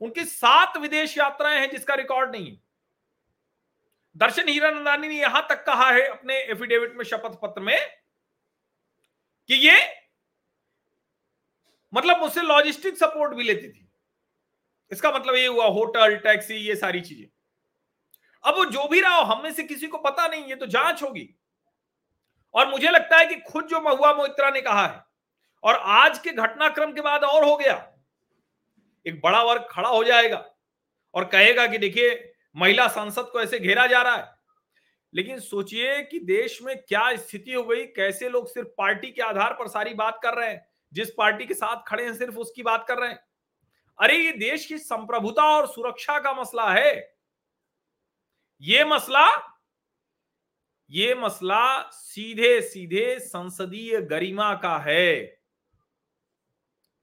उनकी 0.00 0.24
सात 0.24 0.76
विदेश 0.76 1.16
यात्राएँ 1.18 1.58
हैं 1.60 1.70
जिसका 1.70 1.94
रिकॉर्ड 1.94 2.30
नहीं 2.30 2.50
है। 2.50 2.56
दर्शन 4.16 4.48
हीरानंदानी 4.48 5.08
ने 5.08 5.14
यहाँ 5.14 5.46
तक 5.50 5.64
कहा 5.66 5.90
है 5.90 6.06
अपने 6.08 6.38
एफिडेविट 6.42 6.94
में 6.96 7.04
शपथ 7.04 7.38
पत्र 7.42 7.60
में 7.60 7.78
कि 9.48 9.54
ये 9.68 9.78
मतलब 11.92 12.20
मुझसे 12.20 12.42
लॉजिस्टिक 12.42 12.96
सपोर्ट 12.98 13.34
भी 13.34 13.42
लेती 13.42 13.68
थी। 13.68 13.88
इसका 14.90 15.10
मतलब 15.12 15.34
ये 15.34 15.46
हुआ 15.46 15.66
होटल 15.66 16.16
टैक्सी 16.16 16.54
ये 16.56 16.76
सारी 16.76 17.00
चीज़ें। 17.00 17.26
अब 18.44 18.56
वो 18.56 18.64
जो 18.64 18.86
भी 18.88 19.00
रहा 19.00 19.16
हो, 19.16 19.22
हम 19.24 19.42
में 19.42 19.52
से 19.52 19.62
किसी 19.62 19.86
को 19.86 19.98
पता 19.98 20.26
नहीं, 20.26 20.44
ये 20.44 20.54
तो 20.54 20.66
जाँच 20.66 21.02
होगी। 21.02 21.28
और 22.54 22.68
मुझे 22.70 22.90
लगता 22.90 23.16
है 23.16 23.26
कि 23.26 23.34
खुद 23.42 23.66
जो 23.66 23.80
महुआ 23.80 24.12
मोहित्रा 24.14 24.50
ने 24.50 24.60
कहा 24.60 24.86
है, 24.86 25.02
और 25.64 25.74
आज 25.74 26.18
के 26.18 26.30
घटनाक्रम 26.30 26.92
के 26.92 27.00
बाद 27.00 27.24
और 27.24 27.44
हो 27.44 27.56
गया, 27.56 27.74
एक 29.06 29.20
बड़ा 29.20 29.42
वर्ग 29.42 29.66
खड़ा 29.70 29.88
हो 29.88 30.02
जाएगा 30.04 30.44
और 31.14 31.24
कहेगा 31.24 31.66
कि 31.66 31.78
देखिए 31.78 32.10
महिला 32.56 32.88
सांसद 32.88 33.28
को 33.32 33.40
ऐसे 33.40 33.58
घेरा 33.58 33.86
जा 33.86 34.02
रहा 34.02 34.16
है। 34.16 34.34
लेकिन 35.14 35.40
सोचिए 35.40 36.02
कि 36.02 36.18
देश 36.18 36.62
में 36.62 36.82
क्या 36.82 37.16
स्थिति 37.16 37.52
हो 37.52 37.64
गई, 37.64 37.84
कैसे 37.84 38.28
लोग 38.28 38.54
सिर्फ़ 38.54 38.68
पार्टी 38.68 39.10
के 39.10 39.22
आधार 39.22 39.52
पर 39.52 39.68
सारी 39.68 39.94
बात 39.94 40.20
कर 40.22 40.34
रहे 40.34 40.50
हैं, 40.50 40.66
जिस 40.92 41.10
पार्टी 41.10 41.46
के 41.46 41.54
साथ 41.54 41.82
खड़े 41.86 42.04
हैं 42.04 42.14
सिर्फ़ 42.14 42.34
उसकी 42.34 42.62
बात 42.62 42.84
कर 42.88 42.98
रहे 42.98 43.08
हैं। 43.08 43.24
अरे, 44.00 44.16
ये 44.16 44.32
देश 44.32 44.66
की 44.66 44.78
संप्रभुता 44.78 45.42
और 45.42 45.66
सुरक्षा 45.66 46.18
का 46.18 46.34
मसला 46.34 46.72
है। 46.72 47.16
ये 48.60 48.84
मसला 48.84 49.54
ये 50.90 51.14
मसला 51.14 51.90
सीधे 51.90 52.62
सीधे 52.62 53.18
संसदीय 53.20 54.00
गरिमा 54.00 54.54
का 54.54 54.78
है। 54.78 55.40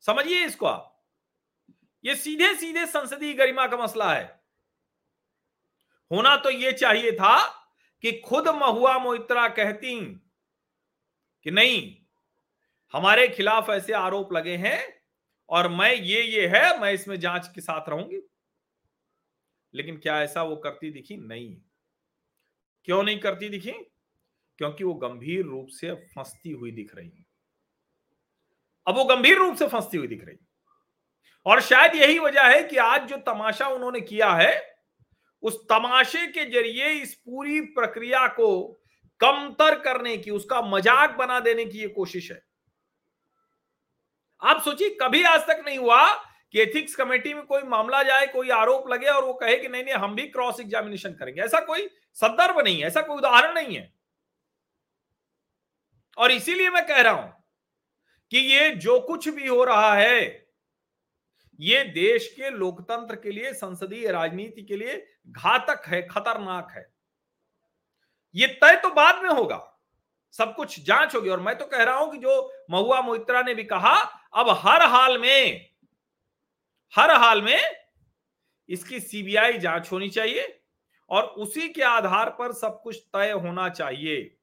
समझिए 0.01 0.45
इसको 0.45 0.65
आप। 0.65 1.03
ये 2.05 2.15
सीधे 2.15 2.53
सीधे 2.55 2.85
संसदीय 2.85 3.33
गरिमा 3.33 3.67
का 3.67 3.77
मसला 3.77 4.13
है। 4.13 4.40
होना 6.11 6.35
तो 6.37 6.49
ये 6.49 6.71
चाहिए 6.71 7.11
था 7.11 7.47
कि 8.01 8.11
खुद 8.11 8.47
महुआ 8.47 8.99
मोइत्रा 8.99 9.47
कहती 9.47 10.21
कि 11.43 11.51
नहीं, 11.51 11.97
हमारे 12.93 13.27
खिलाफ 13.27 13.69
ऐसे 13.69 13.93
आरोप 13.93 14.33
लगे 14.33 14.55
हैं 14.55 15.01
और 15.49 15.67
मैं 15.67 15.93
ये 15.93 16.21
ये 16.23 16.47
है, 16.47 16.81
मैं 16.81 16.93
इसमें 16.93 17.19
जाँच 17.19 17.51
के 17.55 17.61
साथ 17.61 17.89
रहूँगी। 17.89 18.21
लेकिन 19.75 19.97
क्या 19.97 20.21
ऐसा 20.21 20.43
वो 20.43 20.55
करती 20.55 20.91
दिखी? 20.91 21.17
नहीं। 21.17 21.57
क्यों 22.83 23.03
नहीं 23.03 23.19
करती 23.19 23.49
दिखी? 23.49 23.71
क्योंकि 24.57 24.83
वो 24.83 24.93
गंभीर 24.93 25.45
रूप 25.45 25.67
से 25.67 25.93
फंसती 25.93 26.51
हुई 26.51 26.71
दिख 26.71 26.95
रही 26.95 27.25
अब 28.87 28.95
वो 28.95 29.03
गंभीर 29.03 29.37
रूप 29.37 29.55
से 29.55 29.67
फंसती 29.67 29.97
हुई 29.97 30.07
दिख 30.07 30.25
रही 30.25 30.37
और 31.45 31.61
शायद 31.61 31.95
यही 31.95 32.19
वजह 32.19 32.43
है 32.43 32.63
कि 32.63 32.77
आज 32.77 33.09
जो 33.09 33.17
तमाशा 33.17 33.67
उन्होंने 33.67 34.01
किया 34.01 34.33
है 34.33 34.70
उस 35.43 35.57
तमाशे 35.69 36.25
के 36.27 36.45
ज़रिए 36.51 36.89
इस 36.91 37.13
पूरी 37.15 37.59
प्रक्रिया 37.71 38.27
को 38.29 38.49
कमतर 39.21 39.79
करने 39.79 40.17
की, 40.17 40.31
उसका 40.31 40.61
मज़ाक 40.61 41.15
बना 41.17 41.39
देने 41.39 41.65
की 41.65 41.79
ये 41.79 41.87
कोशिश 41.89 42.31
है। 42.31 42.41
आप 44.41 44.61
सोचिए, 44.61 44.89
कभी 45.01 45.23
आज 45.23 45.41
तक 45.41 45.63
नहीं 45.65 45.77
हुआ 45.77 46.05
कि 46.53 46.59
एथिक्स 46.61 46.95
कमेटी 46.95 47.33
में 47.33 47.43
कोई 47.45 47.61
मामला 47.63 48.01
जाए, 48.03 48.25
कोई 48.27 48.49
आरोप 48.49 48.89
लगे 48.89 49.07
और 49.07 49.23
वो 49.25 49.33
कहे 49.33 49.57
कि 49.57 49.67
नहीं 49.67 49.83
नहीं, 49.83 49.93
हम 49.95 50.15
भी 50.15 50.27
क्रॉस 50.27 50.59
एग्जामिनेशन 50.59 51.13
करेंगे। 51.13 51.41
ऐसा 51.41 51.59
कोई 51.61 51.87
संदर्भ 52.17 52.59
नहीं 52.59 52.79
है, 52.81 52.87
ऐसा 52.87 53.01
कोई 53.01 53.17
उदाहरण 53.17 53.53
नहीं 53.53 53.75
है। 53.77 53.91
और 56.17 56.31
इसीलिए 56.31 56.69
मैं 56.69 56.85
कह 56.87 57.01
रहा 57.01 57.13
हूँ 57.13 57.33
कि 58.31 58.37
ये 58.37 58.69
जो 58.77 58.99
कुछ 58.99 59.27
भी 59.29 59.47
हो 59.47 59.63
रहा 59.63 59.93
है 59.95 60.19
ये 61.61 61.83
देश 61.83 62.33
के 62.35 62.49
लोकतंत्र 62.49 63.15
के 63.15 63.31
लिए, 63.31 63.53
संसदीय 63.53 64.11
राजनीति 64.11 64.61
के 64.61 64.77
लिए 64.77 65.07
घातक 65.27 65.83
है, 65.87 66.07
खतरनाक 66.07 66.71
है। 66.71 66.93
ये 68.35 68.47
तय 68.47 68.75
तो 68.75 68.89
बाद 68.89 69.23
में 69.23 69.29
होगा। 69.29 69.79
सब 70.31 70.55
कुछ 70.55 70.79
जाँच 70.79 71.15
होगी। 71.15 71.29
और 71.29 71.39
मैं 71.39 71.57
तो 71.57 71.65
कह 71.65 71.83
रहा 71.83 71.95
हूँ 71.95 72.11
कि 72.11 72.17
जो 72.17 72.53
महुआ 72.69 73.01
मोहित्रा 73.01 73.41
ने 73.41 73.53
भी 73.53 73.63
कहा, 73.63 73.95
अब 74.33 74.49
हर 74.49 74.81
हाल 74.81 75.17
में, 75.17 75.69
हर 76.95 77.11
हाल 77.11 77.41
में 77.41 77.87
इसकी 78.69 78.99
सीबीआई 78.99 79.57
जाँच 79.57 79.91
होनी 79.91 80.09
चाहिए 80.09 80.61
और 81.09 81.23
उसी 81.23 81.69
के 81.69 81.81
आधार 81.81 82.29
पर 82.29 82.53
सब 82.53 82.81
कुछ 82.81 83.03
तय 83.13 83.31
होना 83.31 83.69
चाहिए। 83.69 84.37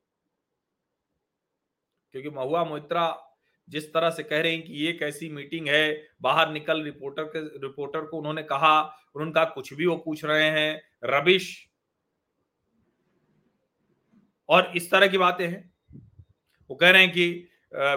क्योंकि 2.13 2.31
महुआ 2.31 2.65
मोइत्रा 2.65 3.28
जिस 3.69 3.93
तरह 3.95 4.11
से 4.11 4.23
कह 4.23 4.41
रहे 4.41 4.53
हैं 4.53 4.63
कि 4.65 4.73
ये 4.75 4.93
कैसी 4.93 5.29
मीटिंग 5.29 5.69
है, 5.69 6.09
बाहर 6.23 6.53
निकल 6.53 6.83
रिपोर्टर 6.83 7.25
के, 7.25 7.41
रिपोर्टर 7.59 8.07
को 8.07 8.19
उन्होंने 8.19 8.43
कहा 8.43 8.81
उनका 9.15 9.45
कुछ 9.45 9.73
भी 9.75 9.87
वो 9.87 9.97
पूछ 9.97 10.25
रहे 10.25 10.51
हैं, 10.51 10.83
रबिश। 11.05 11.67
और 14.49 14.73
इस 14.77 14.91
तरह 14.91 15.09
की 15.09 15.19
बातें 15.19 15.47
हैं। 15.49 15.73
वो 16.71 16.77
कह 16.77 16.91
रहे 16.91 17.03
हैं 17.03 17.13
कि 17.13 17.49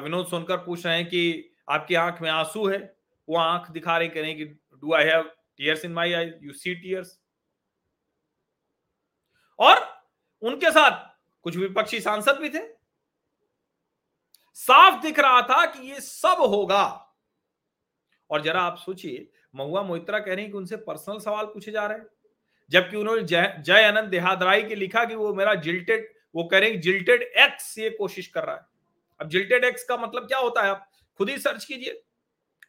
विनोद 0.04 0.28
सोनकर 0.28 0.58
पूछ 0.58 0.86
रहे 0.86 0.96
हैं 0.98 1.06
कि 1.06 1.52
आपकी 1.70 1.96
आँख 1.96 2.22
में 2.22 2.30
आँसू 2.30 2.68
है? 2.68 2.78
वो 3.28 3.38
आँख 3.38 3.70
दिखा 3.72 3.98
रहे 3.98 4.08
कह 4.08 4.22
रहे 4.22 4.30
हैं 4.30 4.38
कि 4.38 4.46
do 4.78 4.94
I 4.94 5.06
have 5.06 5.32
tears 5.58 5.86
in 5.86 5.92
my 5.94 6.14
eye 6.14 6.32
you 6.42 6.54
see 6.54 6.76
tears 6.76 7.20
और 9.60 9.78
उनके 10.42 10.72
साथ 10.72 11.10
कुछ 11.46 11.56
विपक्षी 11.58 12.00
सांसद 12.02 12.38
भी 12.42 12.50
थे। 12.50 12.81
साफ़ 14.54 15.02
दिख 15.02 15.20
रहा 15.20 15.42
था 15.42 15.66
कि 15.66 15.92
ये 15.92 16.02
सब 16.02 16.36
होगा। 16.40 17.16
और 18.30 18.42
जरा 18.42 18.62
आप 18.62 18.78
सोचिए, 18.78 19.32
महुआ 19.56 19.82
मोहित्रा 19.82 20.20
कह 20.20 20.34
रहे 20.34 20.46
कि 20.46 20.52
उनसे 20.52 20.78
पर्सनल 20.78 21.20
सवाल 21.20 21.46
पूछे 21.46 21.72
जा 21.72 21.86
रहे 21.86 21.98
हैं। 21.98 22.06
जबकि 22.70 22.98
उन्होंने 22.98 23.24
जय 23.24 23.56
जय 23.60 23.84
अनंत 23.84 24.06
देहादराई 24.06 24.64
के 24.64 24.76
लिखा 24.76 25.06
कि 25.06 25.16
वो 25.16 25.34
मेरा 25.34 25.56
जिल्टेड, 25.56 26.14
वो 26.36 26.44
कह 26.44 26.60
रहे 26.60 26.70
हैं 26.70 26.82
जिल्टेड 26.82 27.22
एक्स 27.22 27.78
ये 27.78 27.90
कोशिश 27.90 28.28
कर 28.28 28.44
रहा 28.44 28.56
है। 28.56 28.62
अब 29.22 29.30
जिल्टेड 29.30 29.64
एक्स 29.64 29.84
का 29.84 29.98
मतलब 29.98 30.28
क्या 30.28 30.38
होता 30.38 30.64
है? 30.64 30.70
आप 30.70 30.92
खुद 31.18 31.30
ही 31.30 31.38
सर्च 31.38 31.66
कीजिए। 31.66 32.04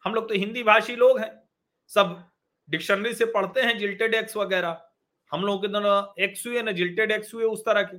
हम 0.05 0.15
लोग 0.15 0.29
तो 0.29 0.35
हिंदी 0.35 0.63
भाषी 0.63 0.97
लोग 0.97 1.21
हैं। 1.21 1.49
सब 1.89 2.31
डिक्शनरी 2.71 3.15
से 3.15 3.25
पढ़ते 3.25 3.61
हैं 3.61 3.79
जिल्टेड 3.79 4.15
एक्स 4.15 4.37
वगैरह। 4.37 4.85
हम 5.33 5.43
लोगों 5.43 5.59
के 5.59 5.69
दोनों 5.69 6.23
एक्स 6.23 6.47
हुए, 6.47 6.63
ना 6.63 6.73
जिल्टेड 6.73 7.11
एक्स 7.11 7.35
हुए 7.35 7.45
उस 7.45 7.61
तरह 7.61 7.83
के। 7.83 7.97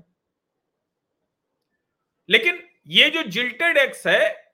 लेकिन 2.30 2.70
ये 2.88 3.10
जो 3.10 3.24
जिल्टेड 3.24 3.78
एक्स 3.78 4.08
है, 4.08 4.54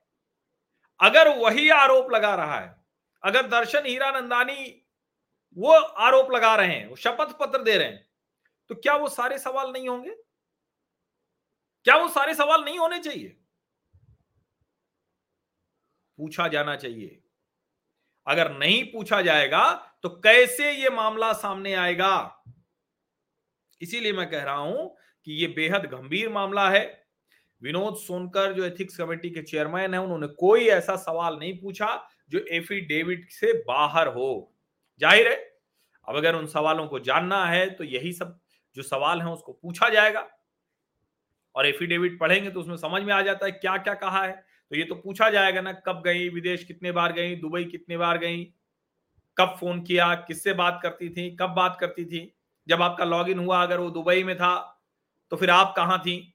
अगर 1.02 1.38
वही 1.38 1.70
आरोप 1.70 2.12
लगा 2.12 2.36
रहा 2.36 2.60
है, 2.60 2.76
अगर 3.24 3.48
दर्शन 3.48 3.86
हीरा 3.86 4.06
हीरानंदानी 4.08 4.86
वो 5.58 5.72
आरोप 5.74 6.32
लगा 6.32 6.56
रहे 6.56 6.76
हैं, 6.76 6.88
वो 6.88 6.96
शपथ 6.96 7.38
पत्र 7.40 7.64
दे 7.64 7.78
रहे 7.78 7.88
हैं 7.88 8.08
तो 8.70 8.76
क्या 8.76 8.96
वो 8.96 9.10
सारे 9.10 9.38
सवाल 9.38 9.72
नहीं 9.72 9.90
होंगे? 9.90 10.16
क्या 11.86 11.96
वो 11.96 12.08
सारे 12.08 12.36
सवाल 12.36 12.64
नहीं 12.64 12.80
होने 12.80 13.00
चाहिए? 13.00 13.30
पूछा 16.18 16.48
जाना 16.48 16.76
चाहिए। 16.76 17.24
अगर 18.28 18.52
नहीं 18.52 18.84
पूछा 18.84 19.22
जाएगा 19.22 19.98
तो 20.04 20.10
कैसे 20.10 20.72
ये 20.72 20.90
मामला 20.90 21.34
सामने 21.34 21.74
आएगा? 21.74 22.44
इसीलिए 23.82 24.14
मैं 24.14 24.30
कह 24.30 24.44
रहा 24.44 24.56
हूँ 24.56 24.98
कि 25.26 25.34
ये 25.34 25.48
बेहद 25.48 25.86
गंभीर 25.86 26.30
मामला 26.30 26.70
है। 26.70 27.09
विनोद 27.62 27.96
सोनकर, 27.98 28.54
जो 28.54 28.64
एथिक्स 28.66 28.98
कमेटी 28.98 29.30
के 29.30 29.42
चेयरमैन 29.44 29.94
है, 29.94 30.00
उन्होंने 30.02 30.28
कोई 30.30 30.68
ऐसा 30.70 30.96
सवाल 30.98 31.38
नहीं 31.38 31.58
पूछा 31.60 31.88
जो 32.32 32.40
एफिडेविट 32.52 33.30
से 33.32 33.54
बाहर 33.64 34.08
हो। 34.10 34.52
ज़ाहिर 35.02 35.28
है, 35.28 35.36
अब 36.08 36.16
अगर 36.16 36.36
उन 36.36 36.46
सवालों 36.48 36.88
को 36.88 37.00
जानना 37.02 37.46
है 37.46 37.70
तो 37.70 37.84
यही 37.86 38.12
सब 38.14 38.40
जो 38.76 38.84
सवाल 38.84 39.22
है, 39.22 39.28
उसको 39.28 39.52
पूछा 39.54 39.90
जाएगा। 39.90 40.28
और 41.56 41.68
एफिडेविट 41.68 42.20
पढ़ेंगे 42.20 42.50
तो 42.50 42.60
उसमें 42.60 42.76
समझ 42.78 43.02
में 43.04 43.14
आ 43.14 43.22
जाता 43.22 43.46
है 43.46 43.52
क्या 43.54 43.76
क्या 43.78 43.94
कहा 43.96 44.24
है। 44.24 44.32
तो 44.72 44.76
ये 44.76 44.84
तो 44.84 44.96
पूछा 44.96 45.30
जाएगा 45.30 45.62
ना, 45.62 45.72
कब 45.78 46.02
गई, 46.06 46.28
विदेश 46.30 46.64
कितने 46.64 46.92
बार 46.92 47.14
गई, 47.14 47.36
दुबई 47.36 47.64
कितने 47.66 47.98
बार 47.98 48.18
गई, 48.18 48.44
कब 49.38 49.56
फ़ोन 49.60 49.82
किया, 49.84 50.14
किससे 50.18 50.54
बात 50.54 50.80
करती 50.84 51.10
थी, 51.10 51.30
कब 51.36 51.50
बात 51.50 51.78
करती 51.80 52.06
थी। 52.06 52.32
जब 52.68 52.82
आपका 52.82 53.06
लॉगिन 53.06 53.40
हुआ, 53.40 53.62
अगर 53.64 53.80
वो 53.80 53.90
दुबई 53.92 54.24
में 54.24 54.36
था 54.38 54.56
तो 55.32 55.38
फिर 55.38 55.50
आप 55.50 55.74
कहाँ 55.78 56.00
थी? 56.00 56.34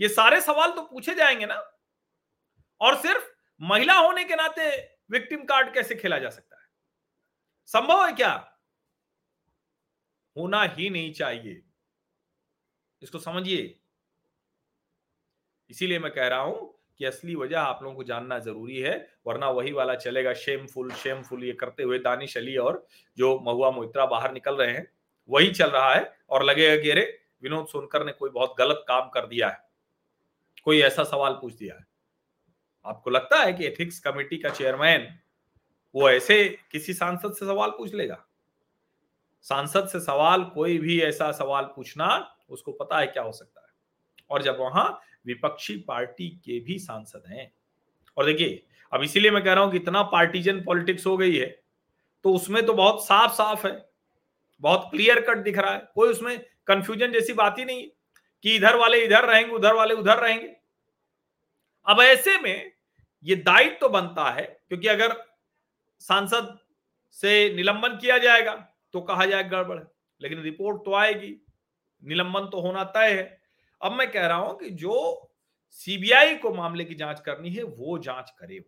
ये 0.00 0.08
सारे 0.08 0.40
सवाल 0.40 0.70
तो 0.70 0.82
पूछे 0.82 1.14
जाएँगे 1.14 1.46
ना। 1.46 1.70
और 2.80 2.96
सिर्फ़ 2.96 3.24
महिला 3.60 3.94
होने 3.94 4.24
के 4.24 4.34
नाते 4.34 4.70
विक्टिम 5.10 5.44
कार्ड 5.44 5.74
कैसे 5.74 5.94
खेला 5.94 6.18
जा 6.18 6.30
सकता 6.30 6.56
है? 6.56 6.66
संभव 7.66 8.06
है 8.06 8.12
क्या? 8.12 8.60
होना 10.36 10.62
ही 10.64 10.90
नहीं 10.90 11.12
चाहिए। 11.12 11.62
इसको 13.02 13.18
समझिए। 13.18 13.80
इसीलिए 15.70 15.98
मैं 15.98 16.12
कह 16.12 16.26
रहा 16.26 16.40
हूँ 16.40 16.74
कि 16.98 17.04
असली 17.04 17.34
वजह 17.34 17.60
आप 17.60 17.80
लोगों 17.82 17.96
को 17.96 18.04
जानना 18.04 18.38
ज़रूरी 18.38 18.78
है, 18.78 19.10
वरना 19.26 19.48
वही 19.50 19.72
वाला 19.72 19.94
चलेगा 19.94 20.34
शेमफुल 20.34 20.90
शेमफुल 20.92 21.44
ये 21.44 21.52
करते 21.52 21.82
हुए 21.82 21.98
दानिश 21.98 22.36
अली 22.36 22.56
और 22.56 22.86
जो 23.18 23.40
महुआ 23.40 23.70
मोहित्रा 23.70 24.06
बाहर 24.06 24.32
निकल 24.32 24.56
रहे 24.56 24.72
हैं, 24.72 24.86
वही 25.28 25.50
चल 25.50 25.70
रहा 25.70 25.94
है 25.94 26.16
और 26.30 26.44
लगेगा 26.44 26.82
कि 26.82 26.90
अरे, 26.90 27.20
विनोद 27.42 27.66
सोनकर 27.66 28.04
ने 28.06 28.12
कोई 28.12 28.30
बहुत 28.30 28.54
गलत 28.58 28.84
काम 28.88 29.08
कर 29.08 29.26
दिया 29.26 29.48
है। 29.48 29.63
कोई 30.62 30.80
ऐसा 30.80 31.04
सवाल 31.04 31.32
पूछ 31.32 31.54
दिया 31.54 31.74
है? 31.74 31.86
आपको 32.84 33.10
लगता 33.10 33.42
है 33.42 33.52
कि 33.52 33.66
एथिक्स 33.66 33.98
कमेटी 33.98 34.36
का 34.36 34.48
चेयरमैन 34.50 35.06
वो 35.94 36.08
ऐसे 36.10 36.44
किसी 36.72 36.92
सांसद 36.94 37.32
से 37.32 37.46
सवाल 37.46 37.70
पूछ 37.70 37.94
लेगा? 37.94 38.24
सांसद 39.46 39.88
से 39.88 40.00
सवाल, 40.00 40.44
कोई 40.44 40.78
भी 40.78 41.00
ऐसा 41.02 41.30
सवाल 41.32 41.64
पूछना, 41.66 42.36
उसको 42.48 42.72
पता 42.72 42.98
है 42.98 43.06
क्या 43.06 43.22
हो 43.22 43.32
सकता 43.32 43.60
है। 43.60 43.72
और 44.30 44.42
जब 44.42 44.58
वहाँ 44.60 45.00
विपक्षी 45.26 45.76
पार्टी 45.78 46.28
के 46.44 46.58
भी 46.60 46.78
सांसद 46.78 47.22
हैं, 47.28 47.50
और 48.16 48.26
देखिए, 48.26 48.62
अब 48.92 49.02
इसीलिए 49.02 49.30
मैं 49.30 49.42
कह 49.44 49.52
रहा 49.52 49.64
हूँ 49.64 49.72
कि 49.72 49.78
इतना 49.78 50.02
पार्टीजन 50.02 50.62
पॉलिटिक्स 50.64 51.06
हो 51.06 51.16
गई 51.16 51.36
है 51.36 51.46
तो 52.24 52.32
उसमें 52.32 52.64
तो 52.66 52.74
बहुत 52.74 53.04
साफ़ 53.06 53.32
साफ़ 53.32 53.66
है, 53.66 53.88
बहुत 54.62 54.88
क्लियर 54.90 55.20
कट 55.20 55.38
दिख 55.38 55.58
रहा 55.58 55.72
है, 55.72 55.88
कोई 55.94 56.08
उसमें 56.08 56.38
कंफ्यूजन 56.66 57.12
जैसी 57.12 57.32
बात 57.32 57.58
ही 57.58 57.64
नहीं 57.64 57.86
कि 58.44 58.54
इधर 58.56 58.76
वाले 58.76 58.98
इधर 59.04 59.24
रहेंगे, 59.24 59.52
उधर 59.52 59.74
वाले 59.74 59.94
उधर 59.94 60.18
रहेंगे। 60.18 60.54
अब 61.86 62.00
ऐसे 62.00 62.36
में 62.38 62.72
ये 63.24 63.36
दायित्व 63.36 63.76
तो 63.80 63.88
बनता 63.88 64.30
है, 64.30 64.42
क्योंकि 64.68 64.88
अगर 64.88 65.16
सांसद 66.00 66.58
से 67.16 67.54
निलंबन 67.56 67.96
किया 67.96 68.18
जाएगा 68.18 68.54
तो 68.94 69.00
कहा 69.00 69.24
जाएगा 69.26 69.48
गड़बड़ 69.50 69.78
है, 69.78 69.86
लेकिन 70.20 70.42
रिपोर्ट 70.42 70.84
तो 70.84 70.94
आएगी, 70.94 71.34
निलंबन 72.02 72.48
तो 72.52 72.60
होना 72.60 72.84
तय 72.86 73.12
है। 73.12 73.40
अब 73.80 73.92
मैं 73.92 74.10
कह 74.10 74.26
रहा 74.26 74.36
हूँ 74.36 74.58
कि 74.58 74.70
जो 74.72 75.30
सीबीआई 75.80 76.34
को 76.34 76.52
मामले 76.54 76.84
की 76.84 76.94
जाँच 76.94 77.20
करनी 77.20 77.50
है, 77.50 77.62
वो 77.62 77.98
जाँच 78.00 78.30
करे। 78.30 78.64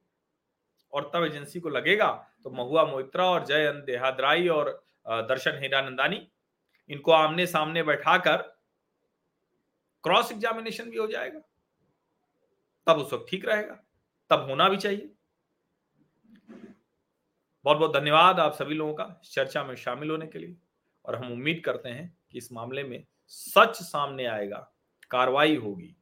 और 0.93 1.11
तब 1.15 1.25
एजेंसी 1.25 1.61
को 1.61 1.69
लगेगा 1.69 2.11
तो 2.45 2.51
महुआ 2.53 2.85
मोइत्रा 2.85 3.25
और 3.25 3.45
जय 3.47 3.73
देहाद्राई 3.87 4.49
और 4.49 4.71
दर्शन 5.07 5.59
हीरानंदानी, 5.63 6.27
इनको 6.91 7.13
आमने 7.13 7.47
सामने 7.47 7.83
बैठाकर 7.83 8.45
क्रॉस 10.07 10.33
एग्जामिनेशन 10.33 10.91
भी 10.91 10.97
हो 10.97 11.07
जाएगा। 11.07 11.41
तब 12.87 12.97
उस 12.97 13.13
वक्त 13.13 13.27
ठीक 13.31 13.45
रहेगा। 13.45 13.75
तब 14.31 14.47
होना 14.51 14.69
भी 14.69 14.77
चाहिए। 14.77 15.11
बहुत 17.65 17.79
बहुत 17.79 17.95
धन्यवाद 17.95 18.41
आप 18.41 18.53
सभी 18.53 18.75
लोगों 18.75 18.95
का 18.95 19.21
चर्चा 19.25 19.65
में 19.65 19.75
शामिल 19.75 20.11
होने 20.11 20.27
के 20.27 20.39
लिए। 20.39 20.57
और 21.05 21.17
हम 21.17 21.33
उम्मीद 21.33 21.63
करते 21.65 21.89
हैं 21.89 22.07
कि 22.31 22.39
इस 22.39 22.53
मामले 22.53 22.83
में 22.85 23.05
सच 23.27 23.83
सामने 23.83 24.27
आएगा। 24.27 24.59
कार्रवाई 25.11 25.57
होगी। 25.57 25.95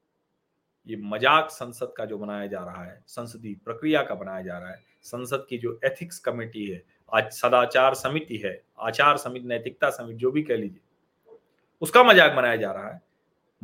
ये 0.87 0.97
मज़ाक 0.97 1.51
संसद 1.51 1.95
का 1.97 2.05
जो 2.05 2.19
बनाया 2.19 2.47
जा 2.47 2.65
रहा 2.65 2.85
है, 2.85 3.03
संसदीय 3.07 3.55
प्रक्रिया 3.55 4.03
का 4.03 4.15
बनाया 4.15 4.43
जा 4.43 4.59
रहा 4.59 4.71
है, 4.71 4.83
संसद 5.03 5.47
की 5.49 5.59
जो 5.59 5.79
एथिक्स 5.85 6.19
कमेटी 6.19 6.67
है, 6.67 6.83
आज 7.13 7.31
सदाचार 7.33 7.95
समिति 7.95 8.37
है, 8.37 8.65
आचार 8.79 9.17
समिति, 9.17 9.47
नैतिकता 9.47 9.91
समिति, 9.91 10.15
जो 10.15 10.31
भी 10.31 10.43
कह 10.43 10.57
लीजिए, 10.57 10.81
उसका 11.83 12.03
मज़ाक 12.05 12.33
बनाया 12.33 12.57
जा 12.57 12.73
रहा 12.73 12.93
है। 12.93 13.03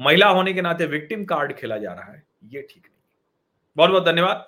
महिला 0.01 0.29
होने 0.29 0.53
के 0.53 0.63
नाते 0.63 0.87
विक्टिम 0.87 1.25
कार्ड 1.25 1.53
खेला 1.55 1.77
जा 1.79 1.93
रहा 1.93 2.13
है। 2.13 2.23
ये 2.45 2.63
ठीक 2.63 2.83
नहीं 2.83 2.99
बहुत 3.77 3.91
बहुत 3.91 4.05
धन्यवाद। 4.05 4.47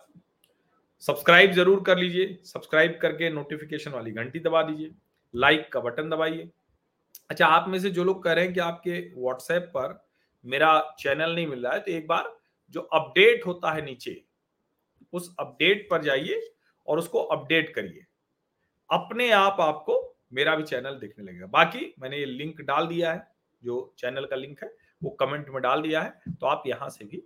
सब्सक्राइब 1.03 1.53
ज़रूर 1.53 1.83
कर 1.85 1.99
लीजिए। 1.99 2.39
सब्सक्राइब 2.45 2.99
करके 3.03 3.31
नोटिफिकेशन 3.31 3.91
वाली 3.91 4.11
घंटी 4.13 4.39
दबा 4.41 4.63
दीजिए। 4.63 4.91
लाइक 5.35 5.69
का 5.73 5.81
बटन 5.81 6.11
दबाइए। 6.11 6.49
अच्छा 7.31 7.47
आप 7.47 7.69
में 7.69 7.79
से 7.79 7.91
जो 7.91 8.05
लोग 8.05 8.23
कह 8.25 8.33
रहे 8.33 8.45
हैं 8.45 8.55
कि 8.55 8.61
आपके 8.61 8.99
व्हाट्सएप 9.17 9.71
पर 9.75 10.03
मेरा 10.45 10.79
चैनल 10.99 11.35
नहीं 11.35 11.47
मिल 11.47 11.65
रहा 11.65 11.73
है 11.73 11.81
तो 11.81 11.91
एक 11.91 12.07
बार 12.09 12.33
जो 12.75 12.81
अपडेट 12.81 13.47
होता 13.47 13.73
है 13.73 13.85
नीचे, 13.85 14.23
उस 15.13 15.35
अपडेट 15.41 15.87
पर 15.91 16.03
जाइए 16.03 16.41
और 16.89 16.99
उसको 16.99 17.23
अपडेट 17.29 17.75
करिए। 17.75 18.05
अपने 18.91 19.31
आप 19.33 19.57
आपको 19.61 19.99
मेरा 20.33 20.55
भी 20.57 20.63
चैनल 20.65 20.99
दिखने 20.99 21.25
लगेगा। 21.25 21.47
बाकी 21.49 21.95
मैंने 22.01 22.19
ये 22.19 22.25
लिंक 22.27 22.61
डाल 22.63 22.87
दिया 22.87 23.13
है, 23.13 23.27
जो 23.63 23.95
चैनल 23.99 24.25
का 24.25 24.37
लिंक 24.37 24.63
है 24.63 24.71
वो 25.03 25.11
कमेंट 25.21 25.49
में 25.49 25.61
डाल 25.63 25.83
दिया 25.83 26.01
है 26.03 26.35
तो 26.41 26.47
आप 26.47 26.63
यहाँ 26.67 26.89
से 26.91 27.05
भी 27.05 27.23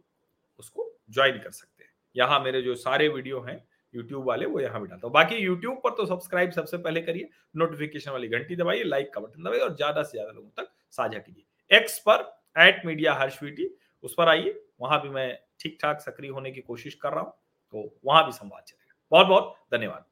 उसको 0.61 0.92
ज्वाइन 1.11 1.38
कर 1.38 1.50
सकते 1.50 1.85
हैं। 1.85 1.90
यहाँ 2.16 2.40
मेरे 2.40 2.62
जो 2.62 2.75
सारे 2.76 3.09
वीडियो 3.09 3.40
हैं 3.40 3.62
यूट्यूब 3.95 4.25
वाले, 4.26 4.47
वो 4.47 4.61
यहाँ 4.61 4.80
भी 4.80 4.87
डालता 4.88 5.06
हूँ। 5.06 5.12
बाकी 5.14 5.37
यूट्यूब 5.37 5.80
पर 5.85 5.90
तो 5.90 6.06
सब्सक्राइब 6.06 6.50
सबसे 6.52 6.76
पहले 6.78 7.00
करिए 7.02 7.28
नोटिफिकेशन 7.56 8.11
वाली 8.11 8.28
घंटी 8.28 8.56
दबाइए 8.56 8.83
लाइक 8.85 9.12
का 9.14 9.21
बटन 9.21 9.42
दबाइए 9.42 9.61
और 9.61 9.75
ज़्यादा 9.76 10.02
से 10.02 10.11
ज़्यादा 10.11 10.33
लोगों 10.33 10.49
तक 10.56 10.71
साझा 10.99 11.18
कीजिए। 11.18 11.76
एक्स 11.76 11.99
पर 12.09 12.25
एट 12.59 12.85
मीडिया 12.87 13.14
हर्षवीटी 13.14 13.68
उस 14.04 14.14
पर 14.18 14.28
आइए, 14.28 14.61
वहाँ 14.80 15.00
भी 15.02 15.09
मैं 15.11 15.38
ठीक 15.61 15.78
ठाक 15.83 16.00
सक्रिय 16.00 16.30
होने 16.30 16.50
की 16.50 16.61
कोशिश 16.62 16.95
कर 16.95 17.12
रहा 17.12 17.21
हूँ 17.21 17.33
तो 17.75 17.99
वहाँ 18.04 18.25
भी 18.26 18.33
संवाद 18.33 18.62
चलेगा। 18.62 18.95
बहुत 19.12 19.26
बहुत 19.26 19.54
धन्यवाद। 19.73 20.04